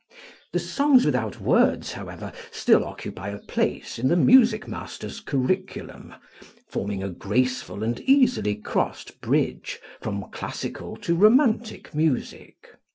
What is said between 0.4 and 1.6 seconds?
The "Songs Without